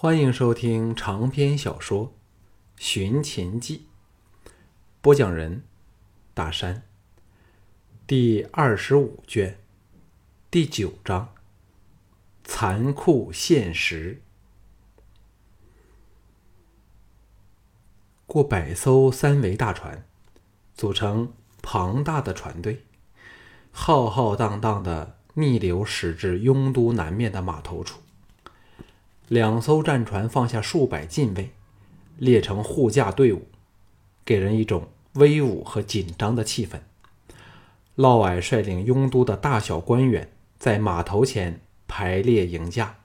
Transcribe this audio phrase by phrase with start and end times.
[0.00, 2.06] 欢迎收听长篇小说
[2.76, 3.88] 《寻秦记》，
[5.00, 5.64] 播讲人：
[6.32, 6.84] 大山。
[8.06, 9.58] 第二十五卷，
[10.52, 11.34] 第九章：
[12.44, 14.22] 残酷现实。
[18.24, 20.06] 过百艘三桅大船，
[20.76, 22.84] 组成庞大的船队，
[23.72, 27.98] 浩浩荡荡的逆流驶至雍都南面的码头处。
[29.28, 31.50] 两艘战船放下数百禁卫，
[32.16, 33.46] 列成护驾队伍，
[34.24, 36.80] 给人一种威武和紧张的气氛。
[37.96, 42.96] 嫪毐率领雍都的大小官员在码头前排列迎驾，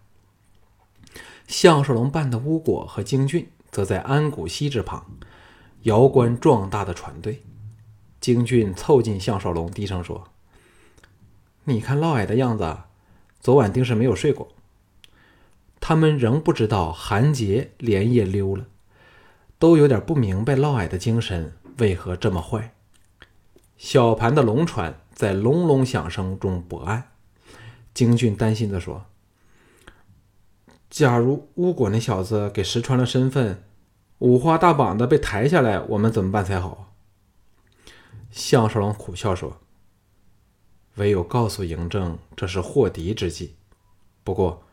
[1.45, 5.05] 项少龙扮的巫果和京俊则在安谷西之旁，
[5.81, 7.43] 遥观壮大的船队。
[8.21, 10.29] 京俊凑近项少龙，低声说
[11.65, 12.77] ：“你看嫪毐的样子，
[13.41, 14.47] 昨晚定是没有睡过。”
[15.85, 18.67] 他们仍不知道韩杰连夜溜了，
[19.59, 22.73] 都有点不明白嫪毐的精神为何这么坏。
[23.75, 27.11] 小盘的龙船在隆隆响声中泊岸。
[27.93, 29.03] 京俊担心地说
[30.89, 33.65] ：“假如巫果那小子给识穿了身份，
[34.19, 36.93] 五花大绑的被抬下来，我们怎么办才好？”
[38.31, 39.59] 项少龙苦笑说
[40.95, 43.57] ：“唯有告诉嬴政这是祸敌之计。
[44.23, 44.63] 不过。”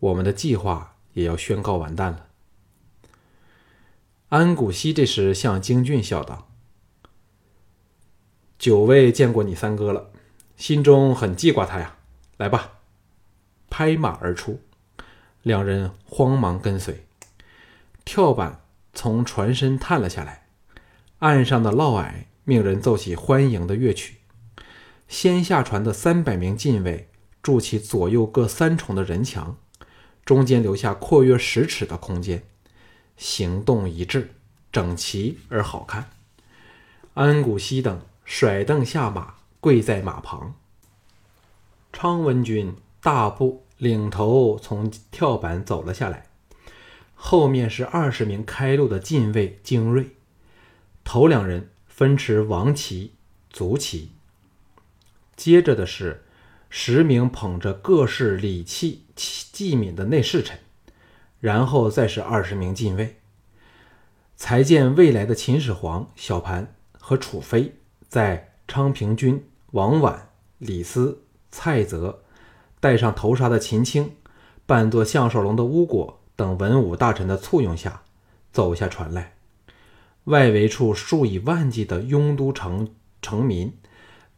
[0.00, 2.26] 我们的计划也要宣告完蛋了。
[4.30, 6.50] 安谷西这时向京俊笑道
[8.58, 10.10] ：“久未见过你三哥了，
[10.56, 11.96] 心中很记挂他呀。
[12.36, 12.78] 来吧！”
[13.68, 14.60] 拍马而出，
[15.42, 17.06] 两人慌忙跟随。
[18.04, 20.46] 跳板从船身探了下来，
[21.18, 24.16] 岸上的嫪毐命人奏起欢迎的乐曲。
[25.06, 27.10] 先下船的三百名禁卫
[27.42, 29.58] 筑起左右各三重的人墙。
[30.30, 32.44] 中间留下阔约十尺的空间，
[33.16, 34.30] 行动一致，
[34.70, 36.08] 整齐而好看。
[37.14, 40.54] 安谷西等甩凳下马，跪在马旁。
[41.92, 46.28] 昌文君大步领头从跳板走了下来，
[47.16, 50.10] 后面是二十名开路的禁卫精锐。
[51.02, 53.14] 头两人分持王旗、
[53.52, 54.12] 卒旗，
[55.34, 56.22] 接着的是。
[56.72, 60.56] 十名捧着各式礼器器皿的内侍臣，
[61.40, 63.16] 然后再是二十名禁卫。
[64.36, 67.74] 才见未来的秦始皇小盘和楚妃
[68.08, 70.20] 在昌平君王绾、
[70.58, 72.22] 李斯、蔡泽，
[72.78, 74.12] 戴上头纱的秦青，
[74.64, 78.02] 扮作项少龙的巫果等文武大臣的簇拥下，
[78.52, 79.34] 走下船来。
[80.24, 83.76] 外围处数以万计的雍都城城民，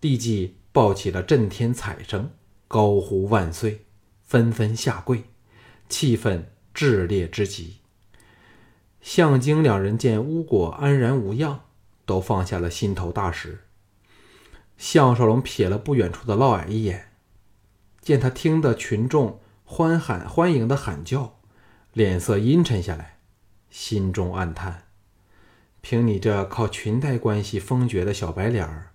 [0.01, 0.57] 立即。
[0.73, 2.31] 抱起了震天彩声，
[2.67, 3.85] 高呼万岁，
[4.23, 5.25] 纷纷下跪，
[5.89, 6.45] 气氛
[6.75, 7.81] 炽烈之极。
[9.03, 11.61] 向京两人见巫果安然无恙，
[12.07, 13.65] 都放下了心头大石。
[14.79, 17.13] 项少龙瞥了不远处的嫪毐一眼，
[18.01, 21.39] 见他听得群众欢喊欢迎的喊叫，
[21.93, 23.19] 脸色阴沉下来，
[23.69, 24.85] 心中暗叹：
[25.83, 28.92] 凭你这靠裙带关系封爵的小白脸儿。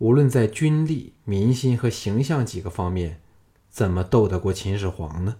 [0.00, 3.20] 无论在军力、民心和形象几个方面，
[3.68, 5.36] 怎么斗得过秦始皇呢？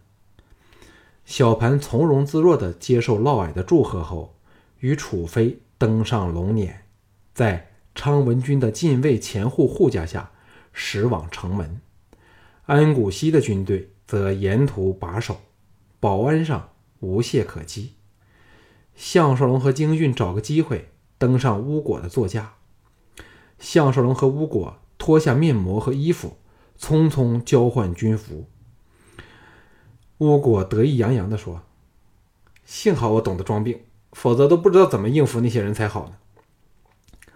[1.25, 4.37] 小盘从容自若地接受嫪毐的祝贺后，
[4.81, 6.75] 与楚妃登上龙辇，
[7.33, 10.31] 在昌文君的禁卫前护护驾下
[10.75, 11.81] 驶往城门。
[12.67, 15.41] 安谷西的军队则沿途把守，
[15.99, 17.95] 保安上无懈可击。
[18.95, 22.57] 项少龙和京俊找个机会登上巫果的座驾。
[23.61, 26.37] 项少龙和巫果脱下面膜和衣服，
[26.79, 28.49] 匆匆交换军服。
[30.19, 31.63] 巫果得意洋洋地说
[32.65, 33.81] ：“幸好我懂得装病，
[34.13, 36.17] 否则都不知道怎么应付那些人才好呢。”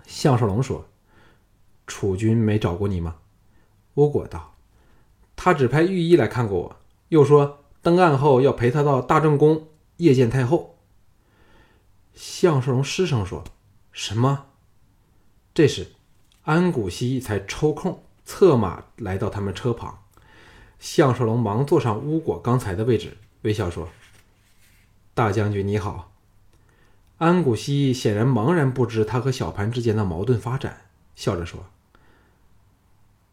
[0.04, 0.86] 项少龙说
[1.86, 3.16] ：“楚军没找过你吗？”
[3.94, 4.54] 巫果道
[5.36, 6.76] ：“他只派御医来看过我，
[7.08, 9.68] 又说登岸后要陪他到大正宫
[9.98, 10.78] 谒见太后。”
[12.15, 13.44] 项少龙失声说
[13.92, 14.47] ：“什么？”
[15.54, 15.93] 这时。
[16.44, 19.98] 安谷西才抽空策马来到他们车旁，
[20.78, 23.88] 项少龙忙坐上巫果刚才的位置，微笑说
[25.14, 26.12] ：“大将军你好。”
[27.16, 30.82] 安谷西显然茫然不知他和小盘之间的矛盾发展，
[31.16, 31.64] 笑着说：“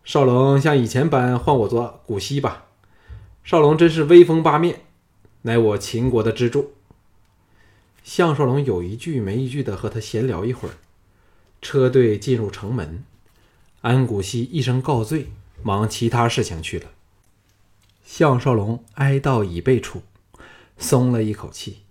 [0.05, 2.67] 少龙像以前般唤我做谷西吧。
[3.43, 4.83] 少龙真是威风八面，
[5.41, 6.71] 乃我秦国的支柱。”
[8.03, 10.75] 项少龙有一句没一句的和他闲聊一会儿。
[11.61, 13.03] 车队进入城门，
[13.81, 15.31] 安谷西一声告罪，
[15.61, 16.89] 忙其他事情去了。
[18.03, 20.01] 项少龙哀悼已备处，
[20.77, 21.83] 松了一口气。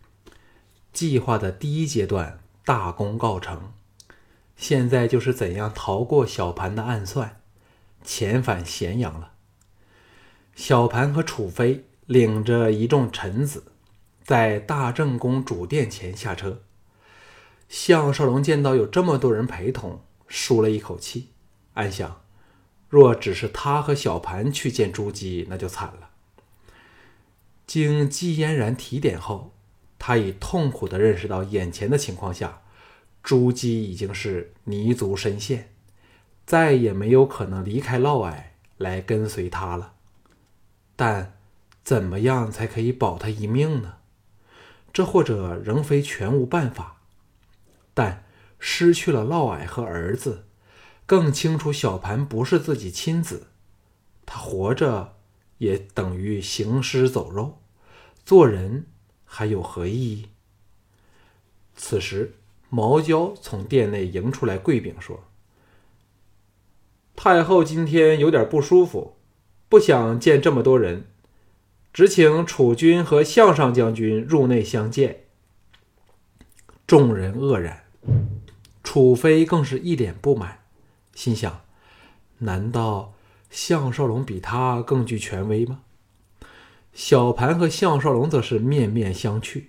[0.92, 3.72] 计划的第一阶段大功告成，
[4.56, 7.40] 现在就是怎样逃过小盘的暗算，
[8.04, 9.32] 遣返咸阳了。
[10.56, 13.62] 小盘和楚飞领着一众臣子，
[14.24, 16.60] 在大正宫主殿前下车。
[17.70, 21.30] 项少龙见到有这么多人陪同，舒了一口气，
[21.72, 22.20] 暗想：
[22.90, 26.10] 若只是他和小盘去见朱姬，那就惨了。
[27.66, 29.54] 经季嫣然提点后。
[30.02, 32.62] 他已痛苦地认识到，眼前的情况下，
[33.22, 35.74] 朱姬已经是泥足深陷，
[36.46, 38.44] 再也没有可能离开嫪毐
[38.78, 39.92] 来跟随他了。
[40.96, 41.34] 但
[41.84, 43.96] 怎么样才可以保他一命呢？
[44.90, 46.99] 这或者仍非全无办法。
[48.00, 48.24] 但
[48.58, 50.46] 失去了嫪毐和儿子，
[51.04, 53.48] 更清楚小盘不是自己亲子，
[54.24, 55.16] 他活着
[55.58, 57.58] 也等于行尸走肉，
[58.24, 58.86] 做人。
[59.26, 60.28] 还有何意义？
[61.76, 62.36] 此时，
[62.70, 65.24] 毛娇从殿内迎出来，跪禀说
[67.14, 69.18] ：“太后今天有点不舒服，
[69.68, 71.04] 不想见这么多人，
[71.92, 75.24] 只请楚军和项上将军入内相见。”
[76.88, 77.84] 众人愕然，
[78.82, 80.60] 楚妃更是一脸不满，
[81.14, 81.60] 心想：
[82.38, 83.14] 难道
[83.50, 85.82] 项少龙比他更具权威吗？
[86.92, 89.64] 小盘和项少龙则是面面相觑。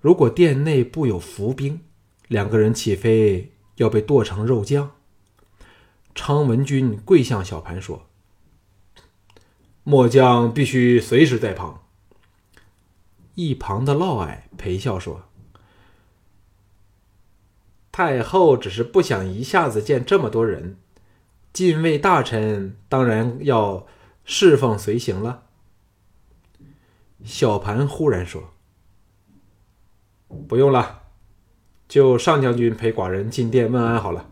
[0.00, 1.80] 如果殿内布有伏兵，
[2.28, 4.92] 两个人岂非要被剁成肉酱？
[6.14, 8.06] 昌文君跪向小盘说
[9.84, 11.82] ：“末将必须随时在旁。”
[13.34, 15.24] 一旁的嫪毐陪笑说
[17.92, 20.78] ：“太后只是不想一下子见这么多人，
[21.52, 23.86] 禁卫大臣当然要
[24.24, 25.44] 侍奉随行了。”
[27.24, 28.54] 小盘忽然说
[30.48, 31.02] ：“不用了，
[31.86, 34.30] 就上将军陪寡人进殿问安好了。”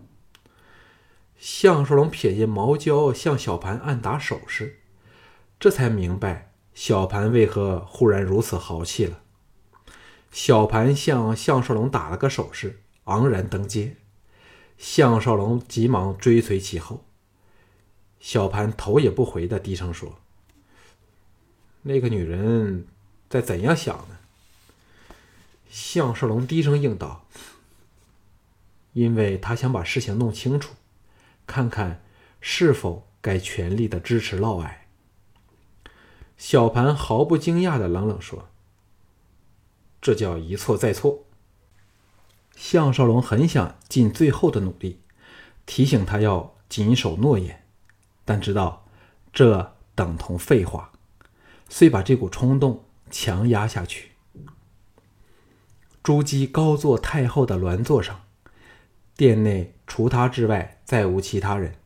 [1.39, 4.81] 项少龙瞥见毛娇向小盘暗打手势，
[5.59, 9.21] 这才明白小盘为何忽然如此豪气了。
[10.31, 12.81] 小盘向项少龙打了个手势，
[13.11, 13.97] 昂然登阶。
[14.79, 17.05] 项少龙急忙追随其后。
[18.19, 20.19] 小盘头也不回的低声说。
[21.83, 22.87] 那个女人
[23.29, 24.19] 在怎样想呢？
[25.71, 27.27] 项少龙低声应道
[28.93, 30.75] ：“因为他想把事情弄清楚，
[31.47, 32.03] 看看
[32.41, 34.75] 是否该全力的支持嫪毐。”
[36.37, 38.49] 小盘毫不惊讶的冷冷说
[40.03, 41.25] ：“这叫一错再错。”
[42.61, 45.01] 项少龙很想尽最后的努力，
[45.65, 47.65] 提醒他要谨守诺言，
[48.27, 48.85] 但知道
[49.33, 50.93] 这等同废话。
[51.71, 54.11] 遂把这股冲动强压下去。
[56.03, 58.21] 朱姬高坐太后的銮座上，
[59.17, 61.77] 殿内除他之外再无其他人。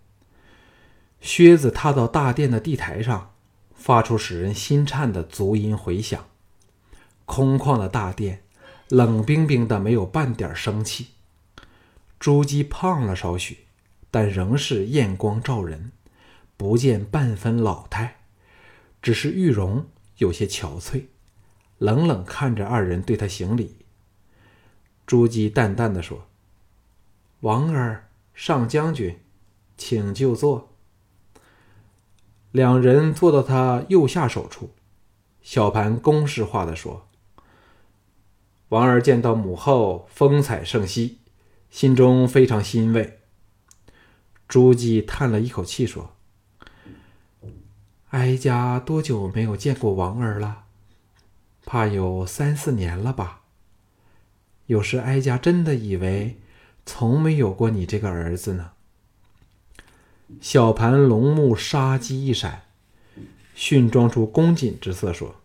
[1.20, 3.30] 靴子踏到大殿的地台上，
[3.74, 6.26] 发出使人心颤的足音回响。
[7.26, 8.43] 空旷的大殿，
[8.88, 11.08] 冷冰冰的，没有半点生气。
[12.18, 13.58] 朱姬胖了少许，
[14.10, 15.92] 但仍是艳光照人，
[16.56, 18.20] 不见半分老态。
[19.02, 19.86] 只是玉容
[20.16, 21.04] 有些憔悴，
[21.78, 23.76] 冷冷看着二人对他行礼。
[25.06, 26.26] 朱姬淡淡的说
[27.40, 29.18] ：“王儿，上将军，
[29.76, 30.70] 请就坐。”
[32.52, 34.70] 两人坐到他右下手处。
[35.42, 37.06] 小盘公式化的说
[38.74, 41.18] ：“王儿见到母后风采胜兮，
[41.70, 43.20] 心中非常欣慰。”
[44.48, 46.10] 朱姬叹了一口气说。
[48.10, 50.64] 哀家多久没有见过王儿了？
[51.64, 53.42] 怕有三四年了吧。
[54.66, 56.38] 有时哀家真的以为
[56.84, 58.72] 从没有过你这个儿子呢。
[60.40, 62.62] 小盘龙目杀机一闪，
[63.54, 65.36] 训装出恭谨之色说：“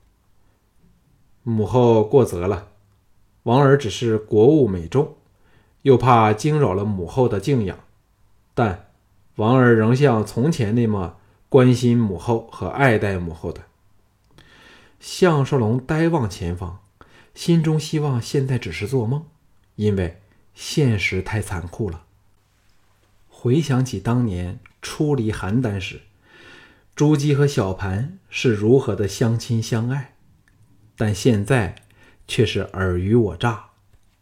[1.43, 2.69] 母后过责了，
[3.43, 5.15] 王儿只是国务美重，
[5.81, 7.79] 又怕惊扰了母后的静养，
[8.53, 8.87] 但
[9.35, 11.15] 王儿仍像从前那么。”
[11.49, 13.63] 关心母后和爱戴母后的
[14.99, 16.81] 项少龙呆望前方，
[17.33, 19.25] 心中希望现在只是做梦，
[19.75, 20.21] 因为
[20.53, 22.03] 现实太残酷了。
[23.27, 26.01] 回想起当年初离邯郸时，
[26.95, 30.13] 朱姬和小盘是如何的相亲相爱，
[30.95, 31.73] 但现在
[32.29, 33.71] 却是尔虞我诈，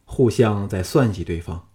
[0.05, 1.67] 互相在算计对方。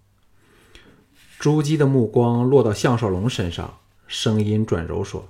[1.38, 5.28] 朱姬的目光落到项少龙身上，声音转柔说。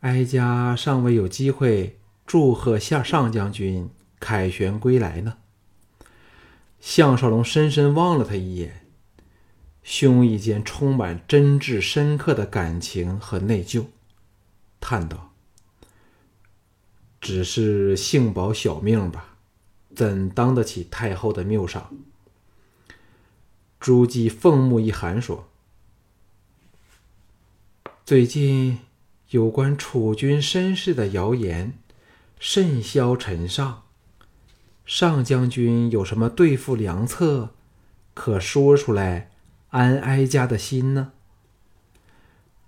[0.00, 5.36] 哀家尚未有机会祝贺下上将军凯旋归来呢？
[6.80, 8.84] 项少龙深深望了他一眼，
[9.84, 13.84] 胸臆间充满真挚深刻的感情和内疚，
[14.80, 15.30] 叹道
[17.24, 19.38] ：“只是幸保小命吧，
[19.96, 21.90] 怎当得起太后的谬赏？”
[23.80, 25.48] 朱姬凤目一寒，说
[28.04, 28.80] ：“最近
[29.30, 31.78] 有关楚军身世的谣言
[32.38, 33.84] 甚嚣尘上。”
[34.84, 37.54] 上将军有什么对付良策，
[38.12, 39.30] 可说出来
[39.70, 41.12] 安哀家的心呢？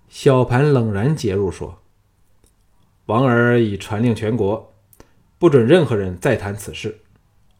[0.09, 1.83] 小盘冷然介入说
[3.07, 4.73] ：“王儿已传令全国，
[5.37, 6.99] 不准任何人再谈此事，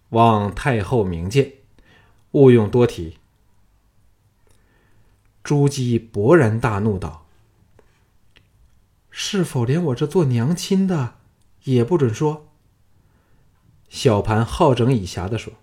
[0.09, 1.53] 望太后明鉴，
[2.31, 3.17] 勿用多提。”
[5.43, 7.25] 朱姬勃然大怒道
[9.09, 11.15] ：“是否连我这做娘亲的
[11.63, 12.49] 也不准说？”
[13.87, 15.53] 小盘好整以暇地说：“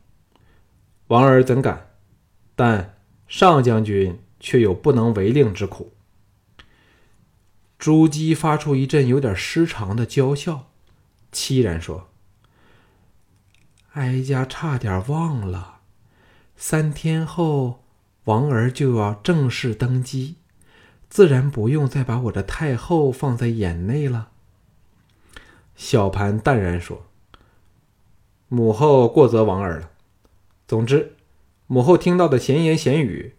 [1.08, 1.90] 王儿怎敢？
[2.56, 2.96] 但
[3.28, 5.92] 上将军却有不能违令之苦。”
[7.84, 10.70] 朱姬发出一阵有点失常的娇笑，
[11.30, 12.08] 凄然说
[13.92, 15.80] ：“哀家差点忘了，
[16.56, 17.84] 三天后
[18.24, 20.36] 王儿就要正式登基，
[21.10, 24.30] 自然不用再把我的太后放在眼内了。”
[25.76, 27.04] 小盘淡然说。
[28.48, 29.90] 母后过则王儿了。
[30.66, 31.16] 总之，
[31.66, 33.34] 母后听到的闲言闲语，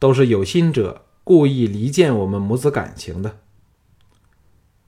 [0.00, 3.38] 都是有心者故意离间我们母子感情的。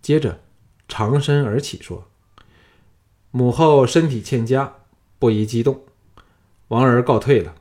[0.06, 0.38] 接着，
[0.86, 2.06] 长身而起说
[3.32, 4.72] ：“母后身体欠佳，
[5.18, 5.82] 不宜激动，
[6.68, 7.56] 王儿告退了。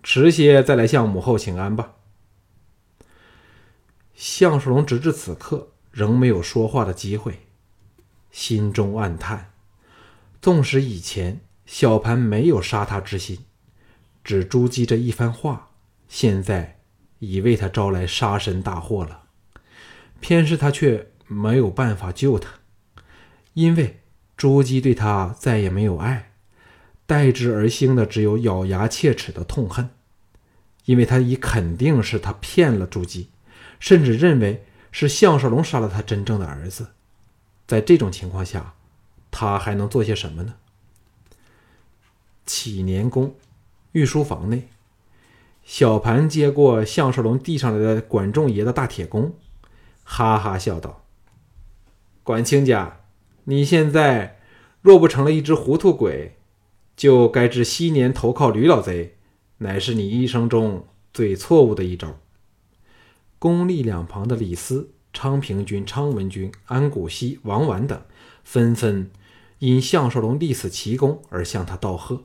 [0.00, 1.94] 迟些再来向母后请安吧。”
[4.14, 7.40] 项少龙直至此刻仍没有说话的机会，
[8.30, 9.50] 心中暗叹：
[10.40, 11.40] 纵使以前。
[11.66, 13.44] 小盘没有杀他之心，
[14.22, 15.70] 只朱姬这一番话，
[16.08, 16.78] 现在
[17.18, 19.24] 已为他招来杀身大祸了。
[20.20, 22.50] 偏是他却没有办法救他，
[23.54, 24.00] 因为
[24.36, 26.32] 朱姬对他再也没有爱，
[27.06, 29.88] 代之而兴的只有咬牙切齿的痛恨。
[30.86, 33.28] 因为他已肯定是他骗了朱姬，
[33.78, 36.88] 甚至认为是项少龙杀了他真正的儿子。
[37.68, 38.74] 在这种情况下，
[39.30, 40.54] 他还能做些什么呢？
[42.44, 43.36] 启年宫
[43.92, 44.68] 御书房内，
[45.62, 49.32] 小盘接过项少龙递上来的管仲爷的大铁弓，
[50.02, 50.99] 哈哈笑道
[52.30, 53.00] ：“管亲家，
[53.42, 54.38] 你现在
[54.82, 56.36] 若不成了一只糊涂鬼，
[56.96, 59.16] 就该知昔年投靠吕老贼，
[59.58, 62.20] 乃是你一生中最错误的一招。”
[63.40, 68.00] 宫立两旁的李斯、昌平君、昌文君、安谷西、王婉等，
[68.44, 69.10] 纷纷
[69.58, 72.22] 因项少龙立死奇功而向他道贺。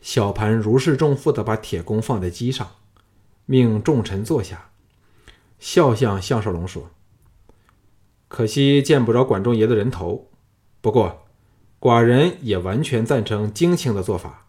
[0.00, 2.66] 小盘如释重负地把铁弓放在机上，
[3.44, 4.70] 命众臣坐下，
[5.58, 6.88] 笑向项少龙说
[8.32, 10.30] ：“可惜见不着管仲爷的人头，
[10.80, 11.26] 不过
[11.78, 14.46] 寡人也完全赞成荆青的做法，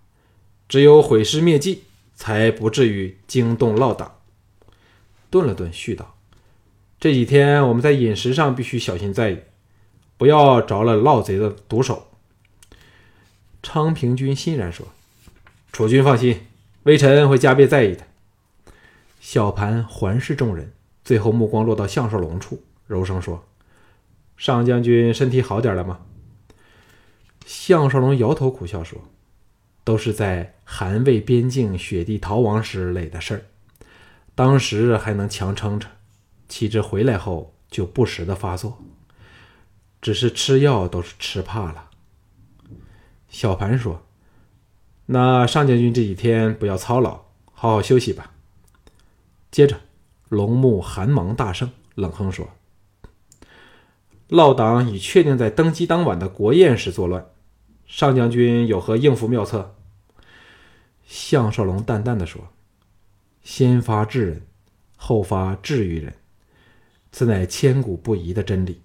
[0.70, 1.84] 只有毁尸灭迹，
[2.16, 4.20] 才不至于惊动老党。”
[5.30, 6.16] 顿了顿，续道
[6.98, 9.40] ：“这几天我们在饮食上必须小心在意，
[10.16, 12.08] 不要着了盗贼的毒手。”
[13.62, 14.88] 昌平君欣然说。
[15.74, 16.40] 楚军放心，
[16.84, 18.06] 微臣会加倍在意的。
[19.20, 20.72] 小盘环视众人，
[21.04, 23.44] 最后目光落到项少龙处，柔声说
[24.38, 26.02] ：“上将军身体好点了吗？”
[27.46, 29.00] 项少龙摇头苦笑说
[29.84, 33.42] ：“都是在韩魏边境雪地逃亡时累的事儿，
[34.36, 35.88] 当时还能强撑着，
[36.48, 38.82] 岂知回来后就不时的发作，
[40.02, 41.90] 只是吃药都是吃怕了。”
[43.30, 44.06] 小盘说。
[45.08, 48.32] 那上将军这几天不要操劳，好好休息吧。
[49.52, 49.82] 接着，
[50.30, 52.50] 龙目寒芒大盛，冷哼说
[54.34, 57.24] ：“老党已确定在登基当晚的国宴时作乱，
[57.86, 59.76] 上将军有何应付妙策？”
[61.06, 62.50] 项少龙淡淡的说
[63.46, 64.42] ：“先发制人，
[64.98, 66.16] 后发制于人，
[67.12, 68.82] 此乃千古不移的真理。”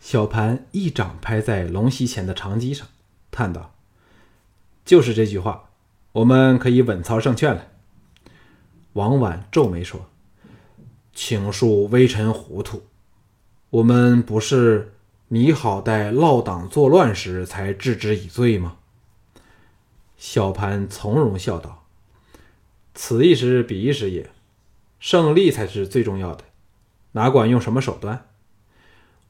[0.00, 2.88] 小盘一掌拍在龙席前的长机上，
[3.30, 3.74] 叹道。
[4.86, 5.68] 就是这句话，
[6.12, 7.66] 我们可以稳操胜券了。
[8.94, 10.08] 王婉皱眉说
[11.12, 12.82] ：“请恕微臣糊涂，
[13.74, 14.92] 我们不是
[15.28, 18.76] 你好待落党作乱时才治之以罪吗？”
[20.16, 21.84] 小盘从容笑道
[22.94, 24.30] ：“此一时彼一时也，
[25.00, 26.44] 胜利才是最重要的，
[27.12, 28.26] 哪管用什么手段，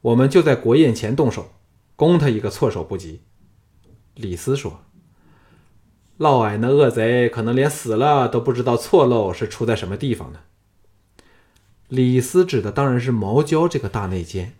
[0.01, 1.53] 我们就在国宴前动手，
[1.95, 3.21] 攻他一个措手不及。
[4.13, 4.81] 李斯说
[6.17, 10.41] ：“嫪毐那恶贼可能连死了都不知道错漏是出在什么地方呢。”
[11.95, 14.53] 李斯指的当然是毛焦这个大内奸。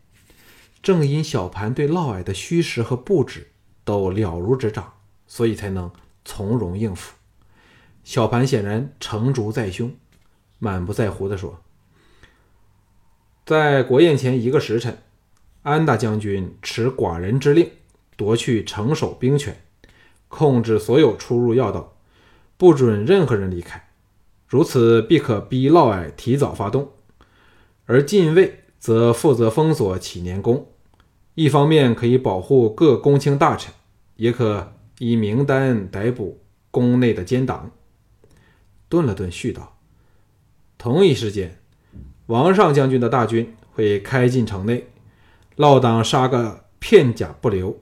[0.82, 3.50] 正因小盘对嫪毐的虚实和布置
[3.84, 4.94] 都了如指掌，
[5.28, 5.92] 所以才能
[6.24, 7.14] 从容应付。
[8.06, 9.94] 小盘显然成竹在胸，
[10.60, 11.60] 满不在乎地说
[13.46, 15.00] ：“在国宴前一个时辰，
[15.64, 17.70] 安大将军持寡人之令，
[18.16, 19.62] 夺去城守兵权，
[20.30, 21.98] 控制所有出入要道，
[22.56, 23.90] 不准任何人离开。
[24.48, 26.92] 如此，必可逼嫪毐提早发动，
[27.86, 30.68] 而禁卫则负责封锁启年宫。”
[31.36, 33.74] 一方面可以保护各公卿大臣，
[34.16, 37.72] 也可以名单逮捕宫内的奸党。
[38.88, 39.78] 顿了顿，续道
[40.78, 41.60] ：“同一时间，
[42.28, 44.88] 王上将军的大军会开进城内，
[45.58, 47.76] 落党杀个片甲不留；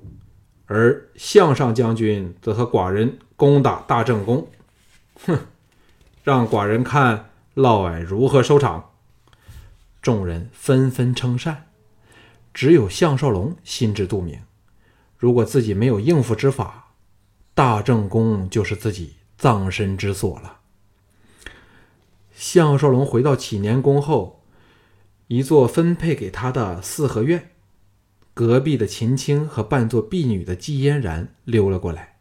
[0.66, 4.48] 而项上将军则和寡人攻打大正宫。
[5.26, 5.38] 哼，
[6.24, 8.90] 让寡人看嫪毐如何收场。”
[10.04, 11.70] 众人纷纷称善。
[12.54, 14.42] 只有项少龙心知肚明，
[15.18, 16.92] 如果自己没有应付之法，
[17.56, 20.60] 大正宫就是自己葬身之所了。
[22.36, 24.44] 项少龙回到启年宫后，
[25.28, 27.52] 一座分配给他的四合院，
[28.34, 32.18] 隔壁的秦青和扮作婢女的季嫣然溜了过来，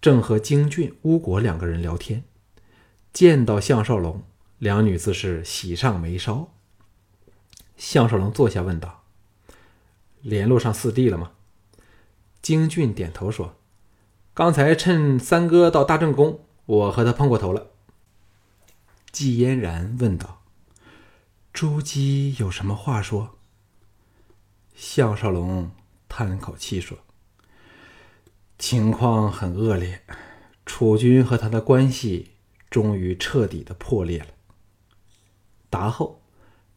[0.00, 2.24] 正和京俊、巫国两个人聊天。
[3.12, 4.22] 见到项少龙，
[4.58, 6.52] 两女自是喜上眉梢。
[7.80, 9.04] 项少龙坐下问道。
[10.20, 11.32] 联络上四弟了吗？
[12.42, 13.56] 京俊点头说
[14.34, 17.68] ：“刚才趁三哥到大正宫，我和他碰过头了。”
[19.10, 20.42] 季嫣然问道
[21.54, 23.38] ：“朱姬有什么话说？”
[24.76, 25.70] 项少龙
[26.06, 26.98] 叹了口气说
[28.58, 30.02] ：“情况很恶劣，
[30.66, 32.32] 楚军和他的关系
[32.68, 34.28] 终于彻底的破裂了。”
[35.70, 36.19] 答后，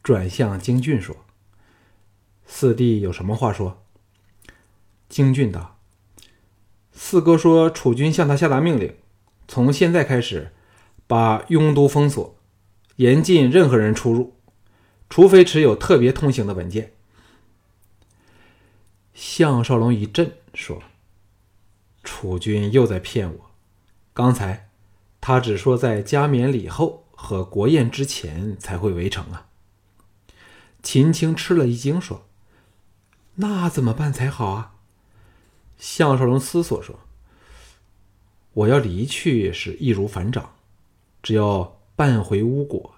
[0.03, 1.15] 转向京俊说。
[2.45, 3.81] 四弟有什么话说？
[5.07, 5.79] 京俊道
[6.91, 8.95] ：“四哥说，楚军向他下达命令，
[9.47, 10.51] 从现在开始，
[11.07, 12.35] 把雍都封锁，
[12.97, 14.35] 严禁任何人出入，
[15.09, 16.91] 除非持有特别通行的文件。”
[19.15, 20.83] 项少龙一震，说
[22.03, 23.51] ：“楚军又在骗我！
[24.13, 24.69] 刚才
[25.21, 29.47] 他只说在加冕礼后和国宴之前才会围城啊。”
[30.83, 32.27] 秦青吃了一惊，说。
[33.35, 34.75] 那怎么办才好啊？
[35.77, 36.99] 项少龙思索说
[38.53, 40.53] ：“我要离去是易如反掌，
[41.23, 42.93] 只要办回巫果，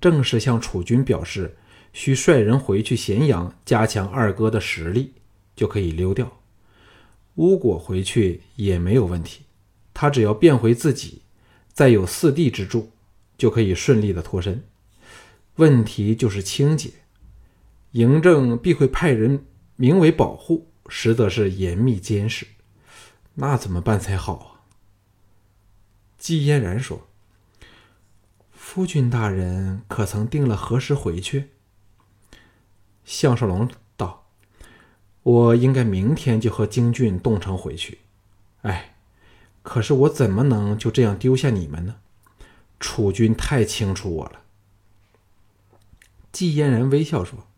[0.00, 1.56] 正式向楚军表示
[1.92, 5.14] 需率人回去咸阳加强二哥的实力，
[5.56, 6.40] 就可以溜掉。
[7.34, 9.42] 巫果回去也没有问题，
[9.92, 11.22] 他只要变回自己，
[11.72, 12.92] 再有四弟之助，
[13.36, 14.62] 就可以顺利的脱身。
[15.56, 16.90] 问题就是清洁，
[17.92, 22.46] 嬴政必会派人。”名为保护，实则是严密监视，
[23.34, 24.46] 那怎么办才好啊？
[26.18, 27.08] 季嫣然说
[28.52, 31.48] ：“夫君大人可曾定了何时回去？”
[33.04, 34.28] 项少龙道
[35.24, 37.98] ：“我应该明天就和京俊动城回去。
[38.60, 38.94] 哎，
[39.62, 41.96] 可是我怎么能就这样丢下你们呢？
[42.78, 44.42] 楚军太清楚我了。”
[46.30, 47.48] 季嫣然微笑说：“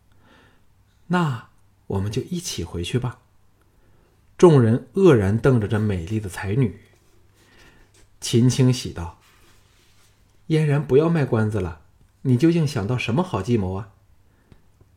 [1.07, 1.49] 那。”
[1.87, 3.19] 我们就一起回去吧。
[4.39, 6.81] 众人愕然瞪着这美丽的才女。
[8.19, 9.19] 秦青喜道
[10.49, 11.81] ：“嫣然，不要卖关子了，
[12.23, 13.91] 你究竟想到什么好计谋啊？”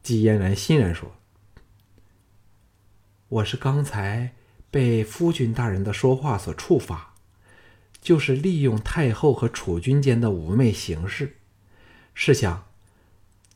[0.03, 1.15] 季嫣然欣然说
[3.29, 4.35] ：“我是刚才
[4.71, 7.13] 被夫君大人的说话所触发，
[8.01, 11.37] 就是利用太后和楚君间的妩媚形式。
[12.15, 12.68] 试想，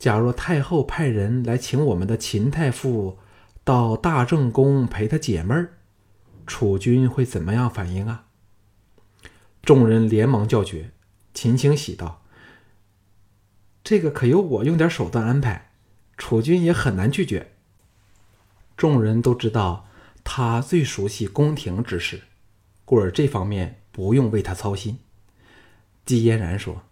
[0.02, 3.18] 假若太后派人来请我们的秦太傅。”
[3.64, 5.74] 到大正宫陪他解闷儿，
[6.48, 8.24] 楚军会怎么样反应啊？
[9.62, 10.90] 众人连忙叫绝。
[11.32, 12.24] 秦青喜道
[13.84, 15.70] ：“这个可由我用点手段安排，
[16.16, 17.52] 楚军也很难拒绝。”
[18.76, 19.86] 众人都知道
[20.24, 22.22] 他最熟悉宫廷之事，
[22.84, 24.98] 故而这方面不用为他操心。
[26.04, 26.82] 季嫣然说：“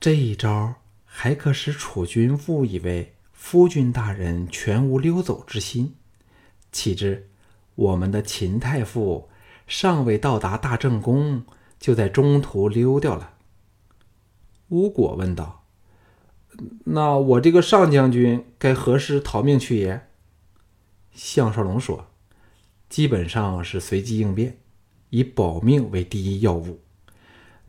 [0.00, 0.81] 这一招
[1.14, 5.96] 还可使楚军误以为。”夫君大人全无溜走之心，
[6.70, 7.28] 岂知
[7.74, 9.28] 我们的秦太傅
[9.66, 11.44] 尚未到达大正宫，
[11.80, 13.34] 就在中途溜掉了。
[14.68, 15.64] 吴果问道
[16.86, 20.06] ：“那我这个上将军该何时逃命去也？”
[21.12, 22.06] 项少龙说
[22.88, 24.60] ：“基本上是随机应变，
[25.10, 26.80] 以保命为第一要务。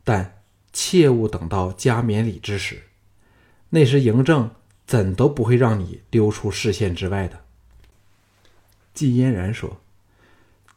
[0.03, 2.83] 但切勿等到加冕礼之时，
[3.73, 4.51] 那时嬴政
[4.85, 7.43] 怎都不会让你溜出视线之外的。”
[8.93, 9.81] 季嫣然说：“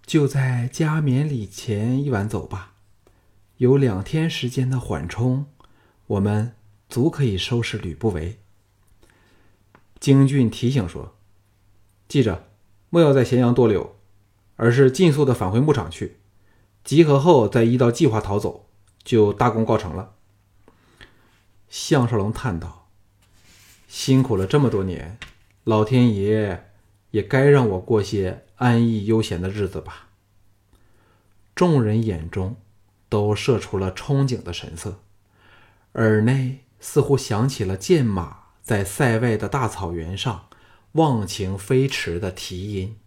[0.06, 2.72] 就在加冕礼前一晚走吧，
[3.58, 5.44] 有两天时间的缓冲，
[6.06, 6.54] 我们
[6.88, 8.38] 足可以收拾吕不韦。”
[10.00, 11.14] 京俊提醒说
[12.08, 12.48] ：“记着，
[12.88, 13.96] 莫要在咸阳多留，
[14.56, 16.16] 而是尽速的返回牧场去。
[16.82, 18.70] 集合后再依照计划逃走，
[19.04, 20.14] 就大功告成了。”
[21.68, 22.85] 项少龙叹道
[23.98, 25.18] ：“辛苦了这么多年，
[25.64, 26.68] 老天爷
[27.12, 30.08] 也该让我过些安逸悠闲的日子吧。”
[31.56, 32.56] 众人眼中
[33.08, 35.00] 都射出了憧憬的神色，
[35.94, 38.40] 耳内似乎响起了剑马。
[38.62, 40.48] 在塞外的大草原上，
[40.92, 42.98] 忘情飞驰的蹄音。